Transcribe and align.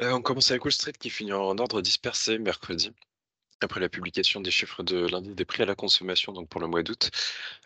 Heu, 0.00 0.12
on 0.12 0.22
commence 0.22 0.50
avec 0.50 0.64
Wall 0.64 0.72
Street 0.72 0.92
qui 0.98 1.08
finit 1.10 1.32
en 1.32 1.56
ordre 1.58 1.80
dispersé 1.82 2.38
mercredi, 2.38 2.90
après 3.62 3.80
la 3.80 3.88
publication 3.88 4.40
des 4.40 4.50
chiffres 4.52 4.82
de 4.84 5.06
l'indice 5.08 5.34
des 5.36 5.44
prix 5.46 5.62
à 5.64 5.66
la 5.66 5.74
consommation, 5.76 6.32
donc 6.32 6.48
pour 6.48 6.60
le 6.60 6.68
mois 6.68 6.82
d'août. 6.84 7.10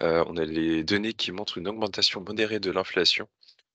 Heu, 0.02 0.24
on 0.28 0.36
a 0.38 0.44
les 0.44 0.84
données 0.84 1.14
qui 1.14 1.32
montrent 1.32 1.58
une 1.58 1.68
augmentation 1.68 2.22
modérée 2.22 2.60
de 2.60 2.70
l'inflation 2.72 3.28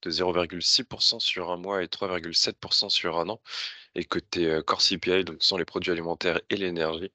de 0.04 0.12
0,6% 0.12 1.20
sur 1.20 1.52
un 1.52 1.58
mois 1.58 1.84
et 1.84 1.88
3,7% 1.90 2.90
sur 2.90 3.20
un 3.20 3.30
an 3.30 3.42
et 3.96 4.06
côté, 4.06 4.48
heu, 4.48 4.64
core 4.64 4.82
CPI, 4.82 5.24
donc 5.26 5.44
sont 5.44 5.58
les 5.58 5.66
produits 5.66 5.92
alimentaires 5.92 6.42
et 6.52 6.58
l'énergie, 6.58 7.12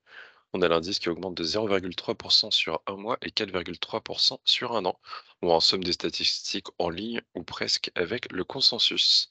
on 0.54 0.62
a 0.62 0.68
l'indice 0.68 0.98
qui 1.00 1.08
augmente 1.10 1.34
de 1.36 1.44
0,3% 1.44 2.50
sur 2.52 2.82
un 2.88 2.96
mois 2.96 3.18
et 3.22 3.30
4,3% 3.32 4.40
sur 4.44 4.76
un 4.76 4.84
an, 4.86 4.98
ou 5.42 5.52
en 5.52 5.60
somme 5.60 5.84
des 5.84 5.92
statistiques 5.94 6.68
en 6.78 6.90
ligne 6.90 7.22
ou 7.34 7.42
presque 7.44 7.90
avec 7.96 8.32
le 8.32 8.44
consensus. 8.44 9.28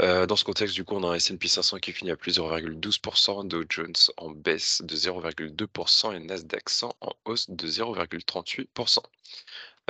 Heu, 0.00 0.26
dans 0.26 0.36
ce 0.36 0.44
contexte, 0.44 0.74
du 0.74 0.84
coup, 0.84 0.94
on 0.96 1.02
a 1.04 1.08
un 1.08 1.14
S&P 1.14 1.48
500 1.48 1.78
qui 1.78 1.92
finit 1.92 2.10
à 2.10 2.16
plus 2.16 2.32
0,12% 2.38 3.42
Dow 3.44 3.64
Jones 3.68 3.94
en 4.18 4.30
baisse 4.30 4.82
de 4.84 4.94
0,2% 4.96 6.12
et 6.12 6.20
Nasdaq 6.20 6.68
100 6.68 6.94
en 7.00 7.12
hausse 7.24 7.48
de 7.48 7.66
0,38 7.66 8.68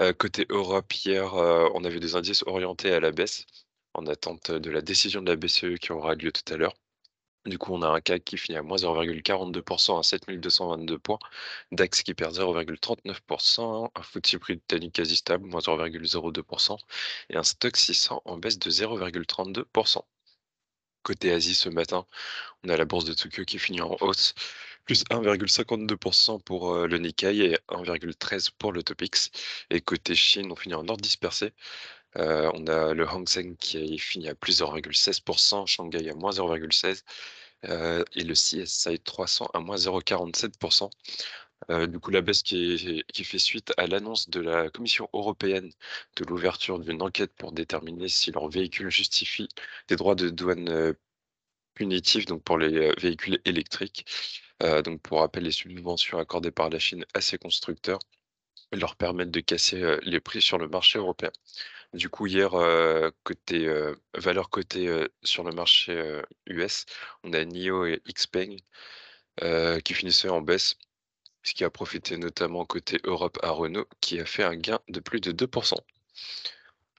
Heu, 0.00 0.12
côté 0.14 0.46
Europe, 0.50 0.92
hier, 0.94 1.34
heu, 1.36 1.70
on 1.74 1.84
avait 1.84 2.00
des 2.00 2.14
indices 2.16 2.44
orientés 2.46 2.92
à 2.92 3.00
la 3.00 3.12
baisse, 3.12 3.46
en 3.94 4.06
attente 4.06 4.50
de 4.52 4.70
la 4.70 4.82
décision 4.82 5.22
de 5.22 5.30
la 5.30 5.36
BCE 5.36 5.78
qui 5.80 5.92
aura 5.92 6.14
lieu 6.14 6.32
tout 6.32 6.52
à 6.52 6.56
l'heure. 6.58 6.74
Du 7.46 7.58
coup, 7.58 7.72
on 7.74 7.82
a 7.82 7.88
un 7.88 8.00
CAC 8.00 8.24
qui 8.24 8.36
finit 8.38 8.58
à 8.58 8.62
moins 8.62 8.76
0,42% 8.78 9.98
à 9.98 10.02
7 10.04 10.30
222 10.30 10.98
points, 10.98 11.18
DAX 11.72 12.02
qui 12.02 12.14
perd 12.14 12.34
0,39% 12.36 13.90
un 13.94 14.02
FTSE 14.02 14.36
britannique 14.36 14.94
quasi 14.94 15.16
stable, 15.16 15.46
moins 15.48 15.60
0,02% 15.60 16.78
et 17.30 17.36
un 17.36 17.42
Stoxx 17.42 17.84
600 17.84 18.22
en 18.24 18.36
baisse 18.38 18.58
de 18.58 18.70
0,32% 18.70 20.02
Côté 21.02 21.32
Asie 21.32 21.54
ce 21.56 21.68
matin, 21.68 22.06
on 22.64 22.68
a 22.68 22.76
la 22.76 22.84
bourse 22.84 23.04
de 23.04 23.14
Tokyo 23.14 23.44
qui 23.44 23.58
finit 23.58 23.80
en 23.80 23.96
hausse, 24.00 24.34
plus 24.84 25.04
1,52% 25.10 26.40
pour, 26.42 26.74
heu, 26.74 26.86
le 26.86 26.98
Nikkei 26.98 27.40
et 27.40 27.58
1,13 27.68 28.50
pour 28.58 28.72
le 28.72 28.82
Topix 28.84 29.30
et 29.70 29.80
côté 29.80 30.14
Chine, 30.14 30.52
on 30.52 30.56
finit 30.56 30.74
en 30.74 30.88
ordre 30.88 31.02
dispersé. 31.02 31.52
Heu, 32.16 32.50
on 32.54 32.66
a 32.66 32.94
le 32.94 33.06
Hang 33.08 33.28
Seng 33.28 33.56
qui 33.56 33.98
finit 33.98 34.28
à 34.28 34.34
plus 34.34 34.60
0,16% 34.60 35.66
Shanghai 35.66 36.10
à 36.10 36.14
moins 36.14 36.30
0,16 36.32 37.04
heu 37.64 38.04
et 38.14 38.24
le 38.24 38.34
CSI 38.34 38.98
300 39.00 39.50
à 39.54 39.60
moins 39.60 39.76
0,47 39.76 40.90
Heu, 41.70 41.86
du 41.86 41.98
coup, 42.00 42.10
la 42.10 42.20
baisse 42.22 42.42
qui 42.42 43.04
est 43.16 43.24
fait 43.24 43.38
suite 43.38 43.72
à 43.76 43.86
l'annonce 43.86 44.28
de 44.30 44.40
la 44.40 44.68
Commission 44.70 45.08
européenne 45.12 45.70
de 46.16 46.24
l'ouverture 46.24 46.78
d'une 46.80 47.02
enquête 47.02 47.32
pour 47.34 47.52
déterminer 47.52 48.08
si 48.08 48.32
leur 48.32 48.48
véhicule 48.48 48.90
justifie 48.90 49.48
des 49.88 49.96
droits 49.96 50.14
de 50.16 50.28
douane, 50.30 50.94
punitifs, 51.74 52.26
donc 52.26 52.42
pour 52.44 52.58
les, 52.58 52.92
véhicules 53.00 53.40
électriques. 53.44 54.06
Donc 54.84 55.00
pour 55.02 55.20
rappel, 55.20 55.44
les 55.44 55.52
subventions 55.52 56.18
accordées 56.18 56.50
par 56.52 56.70
la 56.70 56.78
Chine 56.78 57.04
à 57.14 57.20
ces 57.20 57.38
constructeurs 57.38 58.00
leur 58.72 58.96
permettent 58.96 59.30
de 59.30 59.40
casser, 59.40 59.98
les 60.02 60.20
prix 60.20 60.42
sur 60.42 60.58
le 60.58 60.68
marché 60.68 60.98
européen. 60.98 61.30
Du 61.94 62.08
coup, 62.08 62.26
hier, 62.26 62.50
côté, 63.24 63.66
cotées, 64.50 64.86
heu, 64.88 65.08
sur 65.22 65.44
le 65.44 65.52
marché, 65.52 66.22
US, 66.46 66.86
on 67.24 67.32
a 67.32 67.40
NIO 67.40 67.84
et 67.86 68.02
XPeng, 68.08 68.56
qui 69.84 69.94
finissaient 69.94 70.28
en 70.30 70.40
baisse. 70.42 70.76
Ce 71.44 71.54
qui 71.54 71.64
a 71.64 71.70
profité 71.70 72.16
notamment 72.18 72.64
côté 72.66 73.00
Europe 73.04 73.38
à 73.42 73.50
Renault, 73.50 73.88
qui 74.00 74.20
a 74.20 74.26
fait 74.26 74.44
un 74.44 74.56
gain 74.56 74.80
de 74.88 75.00
plus 75.00 75.20
de 75.20 75.32
2 75.32 75.48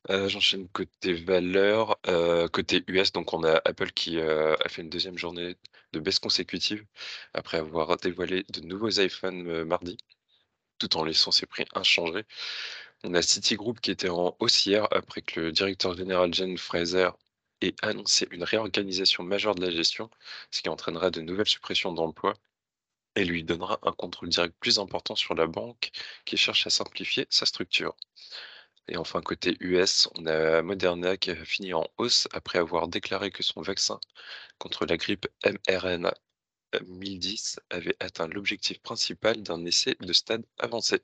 Heu, 0.09 0.27
j'enchaîne 0.29 0.67
côté 0.69 1.13
valeurs, 1.13 1.97
heu, 2.07 2.47
côté 2.49 2.83
US, 2.87 3.11
donc 3.13 3.33
on 3.33 3.43
a 3.43 3.61
Apple 3.65 3.91
qui, 3.91 4.19
a 4.19 4.57
fait 4.69 4.81
une 4.81 4.89
deuxième 4.89 5.17
journée 5.17 5.55
de 5.93 5.99
baisse 5.99 6.19
consécutive 6.19 6.85
après 7.33 7.57
avoir 7.57 7.95
dévoilé 7.97 8.43
de 8.49 8.61
nouveaux 8.61 8.89
iPhones, 8.89 9.63
mardi, 9.65 9.95
tout 10.79 10.97
en 10.97 11.05
laissant 11.05 11.31
ses 11.31 11.45
prix 11.47 11.65
inchangés. 11.75 12.25
On 13.03 13.13
a 13.13 13.21
Citigroup 13.21 13.79
qui 13.81 13.91
était 13.91 14.09
en 14.09 14.35
hausse 14.39 14.65
hier 14.65 14.87
après 14.91 15.21
que 15.21 15.39
le 15.39 15.51
directeur 15.51 15.95
général 15.95 16.33
Jen 16.33 16.57
Fraser 16.57 17.09
ait 17.61 17.75
annoncé 17.81 18.27
une 18.31 18.43
réorganisation 18.43 19.23
majeure 19.23 19.55
de 19.55 19.61
la 19.65 19.71
gestion, 19.71 20.09
ce 20.51 20.61
qui 20.61 20.69
entraînera 20.69 21.09
de 21.11 21.21
nouvelles 21.21 21.47
suppressions 21.47 21.93
d'emplois 21.93 22.33
et 23.15 23.25
lui 23.25 23.43
donnera 23.43 23.79
un 23.83 23.91
contrôle 23.93 24.29
direct 24.29 24.55
plus 24.59 24.79
important 24.79 25.15
sur 25.15 25.35
la 25.35 25.47
banque 25.47 25.91
qui 26.25 26.37
cherche 26.37 26.67
à 26.67 26.69
simplifier 26.69 27.27
sa 27.29 27.45
structure. 27.45 27.95
Et 28.87 28.97
enfin, 28.97 29.21
côté 29.21 29.57
US, 29.59 30.09
on 30.15 30.25
a 30.25 30.61
Moderna 30.61 31.17
qui 31.17 31.31
a 31.31 31.45
fini 31.45 31.73
en 31.73 31.87
hausse 31.97 32.27
après 32.33 32.59
avoir 32.59 32.87
déclaré 32.87 33.31
que 33.31 33.43
son 33.43 33.61
vaccin 33.61 33.99
contre 34.59 34.85
la 34.85 34.97
grippe 34.97 35.27
mRNA 35.45 36.13
1010 36.87 37.59
avait 37.69 37.95
atteint 37.99 38.27
l'objectif 38.27 38.79
principal 38.81 39.43
d'un 39.43 39.65
essai 39.65 39.95
de 39.99 40.13
stade 40.13 40.45
avancé. 40.59 41.01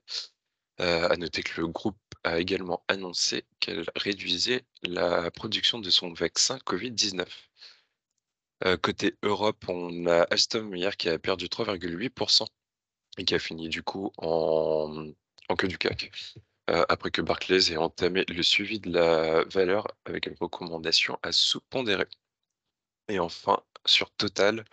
Euh, 0.81 1.09
à 1.09 1.17
noter 1.17 1.43
que 1.43 1.59
le 1.59 1.67
groupe 1.67 1.97
a 2.23 2.39
également 2.39 2.83
annoncé 2.87 3.45
qu'elle 3.59 3.85
réduisait 3.97 4.63
la 4.83 5.29
production 5.29 5.79
de 5.79 5.89
son 5.89 6.13
vaccin 6.13 6.57
Covid-19. 6.59 7.27
Euh, 8.65 8.77
côté 8.77 9.15
Europe, 9.21 9.65
on 9.67 10.05
a 10.07 10.21
Alstom 10.23 10.73
hier 10.75 10.95
qui 10.95 11.09
a 11.09 11.19
perdu 11.19 11.47
3,8% 11.47 12.45
et 13.17 13.25
qui 13.25 13.35
a 13.35 13.39
fini 13.39 13.67
du 13.67 13.83
coup 13.83 14.11
en, 14.17 15.11
queue 15.57 15.67
du 15.67 15.77
CAC. 15.77 16.11
Euh, 16.69 16.85
après 16.87 17.11
que 17.11 17.21
Barclays 17.21 17.73
ait 17.73 17.77
entamé 17.77 18.23
le 18.29 18.43
suivi 18.43 18.79
de 18.79 18.91
la 18.91 19.43
valeur 19.45 19.87
avec 20.05 20.27
une 20.27 20.35
recommandation 20.39 21.19
à 21.23 21.33
sous-pondérer. 21.33 22.07
Et 23.09 23.19
enfin, 23.19 23.61
sur 23.85 24.11
Total, 24.11 24.63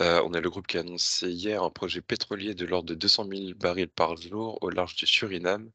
euh, 0.00 0.22
on 0.24 0.32
a 0.34 0.40
le 0.40 0.50
groupe 0.50 0.66
qui 0.66 0.78
a 0.78 0.80
annoncé 0.80 1.30
hier 1.30 1.62
un 1.62 1.70
projet 1.70 2.00
pétrolier 2.00 2.54
de 2.54 2.64
l'ordre 2.64 2.88
de 2.88 2.94
200 2.94 3.26
000 3.28 3.54
barils 3.56 3.88
par 3.88 4.16
jour 4.16 4.58
au 4.62 4.70
large 4.70 4.96
du 4.96 5.06
Suriname. 5.06 5.70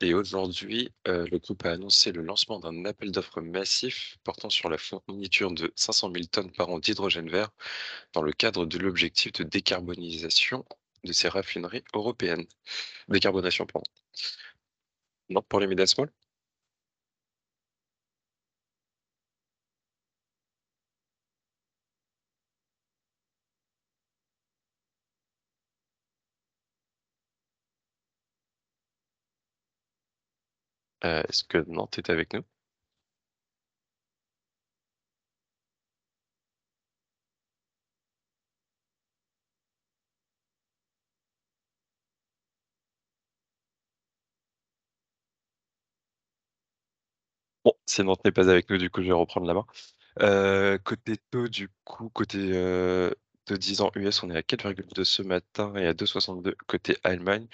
Et 0.00 0.14
aujourd'hui, 0.14 0.90
euh, 1.08 1.26
le 1.30 1.38
groupe 1.38 1.64
a 1.66 1.72
annoncé 1.72 2.12
le 2.12 2.22
lancement 2.22 2.58
d'un 2.58 2.84
appel 2.84 3.12
d'offres 3.12 3.40
massif 3.40 4.16
portant 4.24 4.50
sur 4.50 4.68
la 4.68 4.78
fourniture 4.78 5.52
de 5.52 5.72
500 5.76 6.12
000 6.12 6.24
tonnes 6.26 6.52
par 6.52 6.70
an 6.70 6.78
d'hydrogène 6.78 7.28
vert 7.30 7.50
dans 8.12 8.22
le 8.22 8.32
cadre 8.32 8.66
de 8.66 8.78
l'objectif 8.78 9.32
de 9.32 9.44
décarbonisation 9.44 10.64
de 11.04 11.12
ces 11.12 11.28
raffineries 11.28 11.84
européennes. 11.94 12.46
Décarbonation, 13.08 13.66
pardon. 13.66 13.90
Non, 15.28 15.42
pour 15.42 15.60
les 15.60 15.66
médias 15.66 15.86
Euh, 31.04 31.22
est-ce 31.28 31.44
que 31.44 31.58
Nantes 31.68 31.98
est 31.98 32.10
avec 32.10 32.34
nous? 32.34 32.42
Bon, 47.64 47.72
si 47.86 48.02
Nantes 48.02 48.24
n'est 48.24 48.32
pas 48.32 48.48
avec 48.50 48.68
nous, 48.70 48.76
du 48.78 48.90
coup, 48.90 49.00
je 49.02 49.06
vais 49.08 49.12
reprendre 49.12 49.46
la 49.46 49.54
main. 49.54 49.66
Heu, 50.20 50.78
côté 50.84 51.16
taux, 51.30 51.48
du 51.48 51.68
coup, 51.84 52.08
côté, 52.10 52.38
heu, 52.52 53.14
taux 53.46 53.56
10 53.56 53.80
ans 53.82 53.90
US, 53.96 54.22
on 54.22 54.30
est 54.30 54.36
à 54.36 54.42
4,2 54.42 55.04
ce 55.04 55.22
matin 55.22 55.74
et 55.76 55.86
à 55.86 55.94
2,62 55.94 56.56
côté 56.66 56.96
Allemagne. 57.04 57.48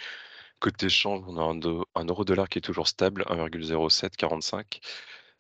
Côté 0.61 0.89
change, 0.91 1.23
on 1.27 1.37
a 1.39 1.43
un 1.43 1.55
do 1.55 1.87
un 1.95 2.05
euro-dollar 2.05 2.49
qui 2.49 2.59
est 2.59 2.61
toujours 2.63 2.87
stable, 2.89 3.25
1,0745. 3.29 4.81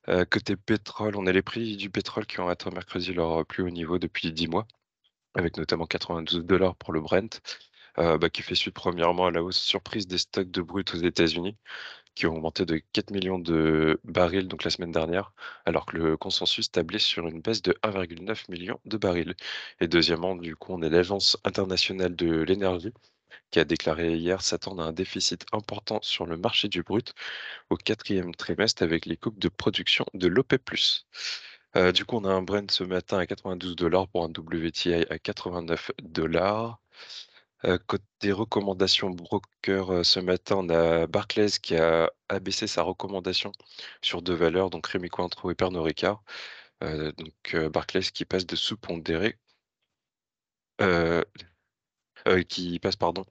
Heu, 0.08 0.24
côté 0.26 0.56
pétrole, 0.56 1.16
on 1.16 1.26
a 1.26 1.32
les 1.32 1.42
prix 1.42 1.76
du 1.76 1.90
pétrole 1.90 2.26
qui 2.26 2.40
ont 2.40 2.48
atteint 2.48 2.70
mercredi 2.70 3.12
leur 3.12 3.44
plus 3.46 3.62
haut 3.62 3.70
niveau 3.70 3.98
depuis 3.98 4.32
10 4.32 4.48
mois, 4.48 4.66
avec 5.34 5.56
notamment 5.58 5.86
92 5.86 6.44
pour 6.78 6.92
le 6.92 7.00
Brent, 7.02 7.40
heu, 7.98 8.18
bah, 8.18 8.30
qui 8.30 8.42
fait 8.42 8.54
suite 8.56 8.74
premièrement 8.74 9.26
à 9.26 9.32
la 9.32 9.42
hausse 9.44 9.58
surprise 9.60 10.06
des 10.08 10.18
stocks 10.18 10.50
de 10.50 10.62
brut 10.62 10.94
aux 10.94 10.98
États-Unis. 10.98 11.56
qui 12.16 12.26
ont 12.26 12.34
augmenté 12.36 12.66
de 12.66 12.78
4 12.92 13.10
millions 13.12 13.38
de 13.40 14.00
barils 14.04 14.48
donc 14.48 14.64
la 14.64 14.70
semaine 14.70 14.92
dernière, 14.92 15.32
alors 15.66 15.86
que 15.86 15.96
le 15.98 16.16
consensus 16.18 16.70
tablait 16.72 16.98
sur 17.00 17.26
une 17.28 17.40
baisse 17.42 17.62
de 17.62 17.74
1,9 17.84 18.48
million 18.50 18.80
de 18.86 18.98
barils. 18.98 19.34
Et 19.80 19.88
deuxièmement, 19.88 20.36
du 20.36 20.56
coup, 20.56 20.72
on 20.74 20.82
est 20.82 20.90
l'Agence 20.90 21.38
internationale 21.44 22.16
de 22.16 22.42
l'énergie 22.42 22.92
qui 23.50 23.60
a 23.60 23.64
déclaré 23.64 24.16
hier 24.16 24.42
s'attendre 24.42 24.82
à 24.82 24.86
un 24.86 24.92
déficit 24.92 25.44
important 25.52 26.00
sur 26.02 26.26
le 26.26 26.36
marché 26.36 26.68
du 26.68 26.82
brut 26.82 27.14
au 27.70 27.76
quatrième 27.76 28.34
trimestre 28.34 28.82
avec 28.82 29.06
les 29.06 29.16
coupes 29.16 29.38
de 29.38 29.48
production 29.48 30.06
de 30.14 30.28
l'OPEP+. 30.28 30.70
Euh, 31.76 31.92
du 31.92 32.04
coup, 32.04 32.16
on 32.16 32.24
a 32.24 32.32
un 32.32 32.42
Brent 32.42 32.70
ce 32.70 32.84
matin 32.84 33.18
à 33.18 33.26
92 33.26 33.76
dollars 33.76 34.08
pour 34.08 34.24
un 34.24 34.28
WTI 34.28 35.06
à 35.10 35.18
89 35.18 35.92
dollars. 36.02 36.80
Heu, 37.64 37.78
côté 37.78 38.32
recommandations 38.32 39.10
broker, 39.10 39.92
heu, 39.92 40.04
ce 40.04 40.20
matin, 40.20 40.56
on 40.58 40.68
a 40.70 41.06
Barclays 41.06 41.50
qui 41.62 41.76
a 41.76 42.10
abaissé 42.28 42.66
sa 42.66 42.82
recommandation 42.82 43.52
sur 44.02 44.22
2 44.22 44.34
valeurs, 44.34 44.70
donc 44.70 44.86
Rémy 44.86 45.08
Cointreau 45.10 45.50
et 45.50 45.54
Pernod 45.54 45.84
Ricard. 45.84 46.22
Euh, 46.84 47.12
donc 47.12 47.56
Barclays 47.72 48.02
qui 48.02 48.24
passe 48.24 48.46
de 48.46 48.56
sous-pondéré 48.56 49.38
euh, 52.40 52.42
euh, 52.42 52.44
qui 52.44 52.78
passe 52.80 52.96
pardon, 52.96 53.24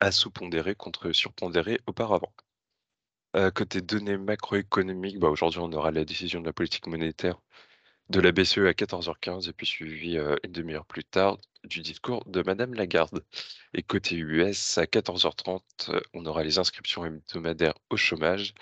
à 0.00 0.12
sous-pondéré 0.12 0.74
contre 0.74 1.12
surpondéré 1.12 1.80
auparavant. 1.86 2.32
côté 3.54 3.80
données 3.80 4.16
macroéconomiques, 4.18 5.18
bah, 5.18 5.28
aujourd'hui 5.28 5.60
on 5.60 5.72
aura 5.72 5.90
la 5.90 6.04
décision 6.04 6.40
de 6.40 6.46
la 6.46 6.52
politique 6.52 6.86
monétaire 6.86 7.40
de 8.10 8.20
la 8.20 8.32
BCE 8.32 8.66
à 8.66 8.72
14h15 8.72 9.48
et 9.48 9.52
puis 9.52 9.66
suivi 9.66 10.18
une 10.18 10.52
demi-heure 10.52 10.86
plus 10.86 11.04
tard 11.04 11.38
du 11.64 11.80
discours 11.80 12.24
de 12.26 12.42
Madame 12.42 12.74
Lagarde. 12.74 13.24
Et 13.72 13.82
côté 13.82 14.16
US, 14.16 14.78
à 14.78 14.84
14h30, 14.84 15.62
on 16.12 16.26
aura 16.26 16.44
les 16.44 16.58
inscriptions 16.58 17.06
hebdomadaires 17.06 17.74
au 17.90 17.96
chômage, 17.96 18.54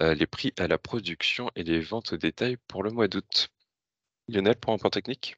les 0.00 0.26
prix 0.26 0.52
à 0.58 0.68
la 0.68 0.78
production 0.78 1.50
et 1.56 1.64
les 1.64 1.80
ventes 1.80 2.12
au 2.12 2.16
détail 2.16 2.56
pour 2.68 2.82
le 2.84 2.90
mois 2.92 3.08
d'août. 3.08 3.50
Lionel, 4.28 4.56
pour 4.56 4.72
un 4.72 4.78
point 4.78 4.90
technique? 4.90 5.36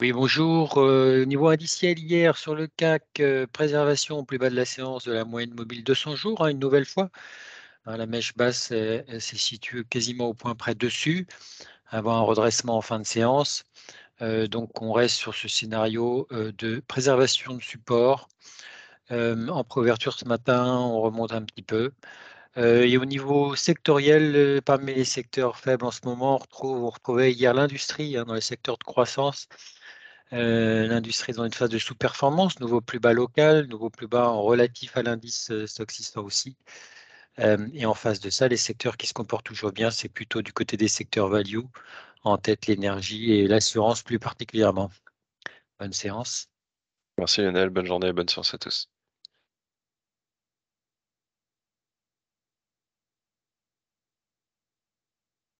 Oui, 0.00 0.12
bonjour. 0.12 0.78
Euh, 0.78 1.24
niveau 1.24 1.48
indiciel, 1.48 1.98
hier 1.98 2.36
sur 2.36 2.54
le 2.54 2.66
CAC, 2.66 3.20
euh, 3.20 3.46
préservation 3.46 4.18
au 4.18 4.24
plus 4.24 4.36
bas 4.38 4.50
de 4.50 4.54
la 4.54 4.66
séance 4.66 5.04
de 5.04 5.12
la 5.12 5.24
moyenne 5.24 5.54
mobile 5.54 5.82
200 5.84 6.16
jours, 6.16 6.44
hein, 6.44 6.48
une 6.48 6.58
nouvelle 6.58 6.84
fois. 6.84 7.10
Hein, 7.86 7.96
la 7.96 8.06
mèche 8.06 8.34
basse 8.36 8.68
s'est 8.68 9.04
située 9.20 9.84
quasiment 9.84 10.26
au 10.28 10.34
point 10.34 10.54
près 10.54 10.74
dessus, 10.74 11.26
avant 11.88 12.16
un 12.16 12.22
redressement 12.22 12.76
en 12.78 12.82
fin 12.82 12.98
de 13.00 13.06
séance. 13.06 13.64
Euh, 14.22 14.46
donc, 14.48 14.82
on 14.82 14.92
reste 14.92 15.16
sur 15.16 15.34
ce 15.34 15.48
scénario 15.48 16.28
de 16.30 16.80
préservation 16.88 17.54
de 17.56 17.62
support. 17.62 18.28
en 19.10 19.64
préouverture 19.64 20.14
ce 20.14 20.26
matin, 20.26 20.78
on 20.78 21.00
remonte 21.00 21.32
un 21.32 21.42
petit 21.42 21.62
peu. 21.62 21.92
Et 22.56 22.96
au 22.96 23.04
niveau 23.04 23.54
sectoriel, 23.54 24.60
parmi 24.64 24.94
les 24.94 25.04
secteurs 25.04 25.58
faibles 25.58 25.84
en 25.84 25.90
ce 25.90 26.00
moment, 26.04 26.40
on 26.60 26.90
retrouvait 26.90 27.32
hier 27.32 27.52
l'industrie 27.54 28.16
hein, 28.16 28.24
dans 28.24 28.34
les 28.34 28.40
secteurs 28.40 28.78
de 28.78 28.84
croissance 28.84 29.48
euh, 30.32 30.86
l'industrie 30.88 31.32
dans 31.32 31.44
une 31.44 31.52
phase 31.52 31.70
de 31.70 31.78
sous-performance, 31.78 32.58
nouveau 32.60 32.80
plus 32.80 32.98
bas 32.98 33.12
local, 33.12 33.66
nouveau 33.66 33.90
plus 33.90 34.08
bas 34.08 34.28
en 34.30 34.42
relatif 34.42 34.96
à 34.96 35.02
l'indice 35.02 35.50
euh, 35.50 35.66
Stock 35.66 35.92
aussi. 36.16 36.56
Euh, 37.38 37.68
et 37.74 37.86
en 37.86 37.94
face 37.94 38.20
de 38.20 38.30
ça, 38.30 38.48
les 38.48 38.56
secteurs 38.56 38.96
qui 38.96 39.06
se 39.06 39.12
comportent 39.12 39.46
toujours 39.46 39.72
bien, 39.72 39.90
c'est 39.90 40.08
plutôt 40.08 40.42
du 40.42 40.52
côté 40.52 40.76
des 40.76 40.88
secteurs 40.88 41.28
value, 41.28 41.60
en 42.24 42.38
tête 42.38 42.66
l'énergie 42.66 43.32
et 43.32 43.46
l'assurance 43.46 44.02
plus 44.02 44.18
particulièrement. 44.18 44.90
Bonne 45.78 45.92
séance. 45.92 46.48
Merci 47.18 47.42
Lionel, 47.42 47.70
bonne 47.70 47.86
journée 47.86 48.08
et 48.08 48.12
bonne 48.12 48.28
séance 48.28 48.54
à 48.54 48.58
tous. 48.58 48.88